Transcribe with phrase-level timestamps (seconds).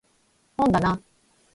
[0.57, 0.99] 本だな